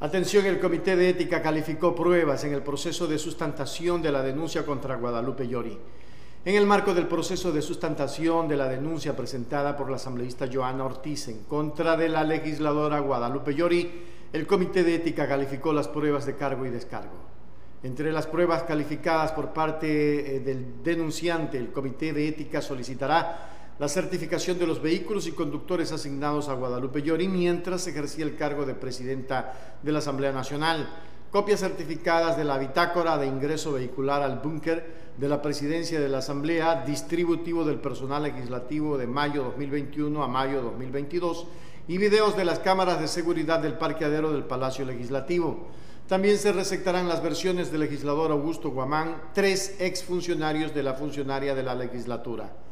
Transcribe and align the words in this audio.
Atención, 0.00 0.44
el 0.44 0.58
Comité 0.58 0.96
de 0.96 1.08
Ética 1.08 1.40
calificó 1.40 1.94
pruebas 1.94 2.42
en 2.44 2.52
el 2.52 2.62
proceso 2.62 3.06
de 3.06 3.16
sustantación 3.16 4.02
de 4.02 4.10
la 4.10 4.22
denuncia 4.22 4.66
contra 4.66 4.96
Guadalupe 4.96 5.46
Llori. 5.46 5.78
En 6.44 6.56
el 6.56 6.66
marco 6.66 6.92
del 6.92 7.06
proceso 7.06 7.52
de 7.52 7.62
sustantación 7.62 8.48
de 8.48 8.56
la 8.56 8.68
denuncia 8.68 9.16
presentada 9.16 9.76
por 9.76 9.88
la 9.88 9.96
asambleísta 9.96 10.48
Joana 10.52 10.84
Ortiz 10.84 11.28
en 11.28 11.44
contra 11.44 11.96
de 11.96 12.08
la 12.08 12.24
legisladora 12.24 12.98
Guadalupe 12.98 13.54
Llori, 13.54 13.90
el 14.32 14.46
Comité 14.48 14.82
de 14.82 14.96
Ética 14.96 15.28
calificó 15.28 15.72
las 15.72 15.88
pruebas 15.88 16.26
de 16.26 16.34
cargo 16.34 16.66
y 16.66 16.70
descargo. 16.70 17.16
Entre 17.84 18.10
las 18.12 18.26
pruebas 18.26 18.64
calificadas 18.64 19.30
por 19.32 19.52
parte 19.52 20.36
eh, 20.36 20.40
del 20.40 20.82
denunciante, 20.82 21.56
el 21.56 21.70
Comité 21.70 22.12
de 22.12 22.28
Ética 22.28 22.60
solicitará 22.60 23.63
la 23.78 23.88
certificación 23.88 24.58
de 24.58 24.66
los 24.66 24.80
vehículos 24.80 25.26
y 25.26 25.32
conductores 25.32 25.90
asignados 25.90 26.48
a 26.48 26.54
Guadalupe 26.54 27.02
Llori 27.02 27.26
mientras 27.26 27.86
ejercía 27.86 28.24
el 28.24 28.36
cargo 28.36 28.64
de 28.64 28.74
presidenta 28.74 29.78
de 29.82 29.92
la 29.92 29.98
Asamblea 29.98 30.32
Nacional, 30.32 30.88
copias 31.30 31.60
certificadas 31.60 32.36
de 32.36 32.44
la 32.44 32.58
bitácora 32.58 33.18
de 33.18 33.26
ingreso 33.26 33.72
vehicular 33.72 34.22
al 34.22 34.38
búnker 34.38 35.12
de 35.18 35.28
la 35.28 35.42
presidencia 35.42 36.00
de 36.00 36.08
la 36.08 36.18
Asamblea, 36.18 36.84
distributivo 36.86 37.64
del 37.64 37.80
personal 37.80 38.22
legislativo 38.22 38.96
de 38.96 39.08
mayo 39.08 39.42
2021 39.42 40.22
a 40.22 40.28
mayo 40.28 40.62
2022 40.62 41.46
y 41.88 41.98
videos 41.98 42.36
de 42.36 42.44
las 42.44 42.60
cámaras 42.60 43.00
de 43.00 43.08
seguridad 43.08 43.58
del 43.58 43.74
parqueadero 43.74 44.32
del 44.32 44.44
Palacio 44.44 44.84
Legislativo. 44.84 45.68
También 46.06 46.38
se 46.38 46.52
receptarán 46.52 47.08
las 47.08 47.22
versiones 47.22 47.72
del 47.72 47.80
legislador 47.80 48.30
Augusto 48.30 48.70
Guamán, 48.70 49.30
tres 49.32 49.76
exfuncionarios 49.80 50.72
de 50.74 50.82
la 50.84 50.94
funcionaria 50.94 51.54
de 51.54 51.62
la 51.62 51.74
legislatura. 51.74 52.63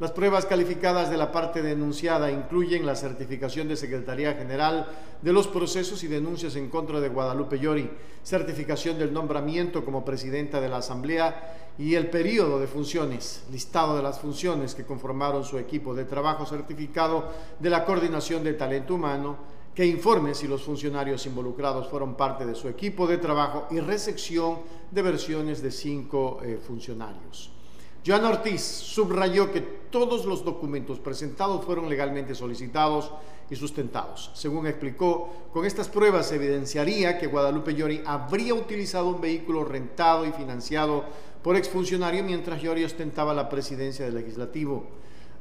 Las 0.00 0.12
pruebas 0.12 0.46
calificadas 0.46 1.10
de 1.10 1.18
la 1.18 1.30
parte 1.30 1.60
denunciada 1.60 2.30
incluyen 2.30 2.86
la 2.86 2.96
certificación 2.96 3.68
de 3.68 3.76
Secretaría 3.76 4.32
General 4.32 4.88
de 5.20 5.30
los 5.30 5.46
procesos 5.46 6.02
y 6.02 6.06
denuncias 6.06 6.56
en 6.56 6.70
contra 6.70 7.00
de 7.00 7.10
Guadalupe 7.10 7.58
Llori, 7.58 7.90
certificación 8.24 8.98
del 8.98 9.12
nombramiento 9.12 9.84
como 9.84 10.02
presidenta 10.02 10.58
de 10.58 10.70
la 10.70 10.78
Asamblea 10.78 11.74
y 11.78 11.96
el 11.96 12.08
periodo 12.08 12.58
de 12.58 12.66
funciones, 12.66 13.44
listado 13.52 13.94
de 13.94 14.02
las 14.02 14.18
funciones 14.18 14.74
que 14.74 14.86
conformaron 14.86 15.44
su 15.44 15.58
equipo 15.58 15.94
de 15.94 16.06
trabajo 16.06 16.46
certificado 16.46 17.28
de 17.58 17.68
la 17.68 17.84
Coordinación 17.84 18.42
de 18.42 18.54
Talento 18.54 18.94
Humano, 18.94 19.36
que 19.74 19.84
informe 19.84 20.34
si 20.34 20.48
los 20.48 20.62
funcionarios 20.62 21.26
involucrados 21.26 21.90
fueron 21.90 22.14
parte 22.14 22.46
de 22.46 22.54
su 22.54 22.68
equipo 22.68 23.06
de 23.06 23.18
trabajo 23.18 23.66
y 23.70 23.80
recepción 23.80 24.60
de 24.90 25.02
versiones 25.02 25.60
de 25.60 25.70
cinco 25.70 26.40
eh, 26.42 26.58
funcionarios. 26.66 27.59
Joan 28.06 28.24
Ortiz 28.24 28.62
subrayó 28.62 29.52
que 29.52 29.60
todos 29.60 30.24
los 30.24 30.44
documentos 30.44 30.98
presentados 30.98 31.64
fueron 31.64 31.88
legalmente 31.88 32.34
solicitados 32.34 33.12
y 33.50 33.56
sustentados. 33.56 34.30
Según 34.34 34.66
explicó, 34.66 35.28
con 35.52 35.66
estas 35.66 35.88
pruebas 35.88 36.28
se 36.28 36.36
evidenciaría 36.36 37.18
que 37.18 37.26
Guadalupe 37.26 37.74
Llori 37.74 38.02
habría 38.06 38.54
utilizado 38.54 39.08
un 39.08 39.20
vehículo 39.20 39.64
rentado 39.64 40.24
y 40.24 40.32
financiado 40.32 41.04
por 41.42 41.56
exfuncionario 41.56 42.22
mientras 42.22 42.62
Llori 42.62 42.84
ostentaba 42.84 43.34
la 43.34 43.48
presidencia 43.48 44.04
del 44.04 44.14
legislativo. 44.14 44.84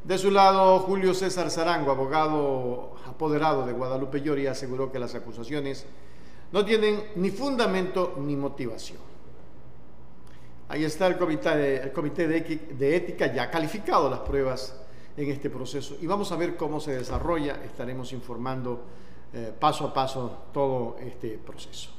De 0.04 0.18
su 0.18 0.32
lado, 0.32 0.80
Julio 0.80 1.14
César 1.14 1.52
Zarango, 1.52 1.92
abogado 1.92 2.94
apoderado 3.06 3.66
de 3.66 3.74
Guadalupe 3.74 4.22
Llori, 4.22 4.48
aseguró 4.48 4.92
que 4.92 5.00
las 5.00 5.14
acusaciones 5.14 5.86
no 6.52 6.66
tienen 6.66 7.04
ni 7.16 7.30
fundamento 7.30 8.16
ni 8.18 8.36
motivación. 8.36 8.98
Ahí 10.70 10.84
está 10.84 11.08
el 11.08 11.18
comité, 11.18 12.28
de, 12.28 12.96
ética, 12.96 13.34
ya 13.34 13.44
ha 13.44 13.50
calificado 13.50 14.08
las 14.08 14.20
pruebas 14.20 14.80
en 15.18 15.30
este 15.30 15.50
proceso 15.50 15.98
y 16.00 16.06
vamos 16.06 16.32
a 16.32 16.36
ver 16.36 16.56
cómo 16.56 16.80
se 16.80 16.96
desarrolla. 16.96 17.60
Estaremos 17.66 18.14
informando 18.14 18.84
eh, 19.34 19.52
paso 19.60 19.86
a 19.86 19.94
paso 19.94 20.46
todo 20.54 20.98
este 21.02 21.40
proceso. 21.40 21.99